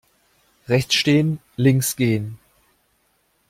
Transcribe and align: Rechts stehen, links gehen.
Rechts 0.67 0.95
stehen, 0.95 1.37
links 1.57 1.95
gehen. 1.95 2.39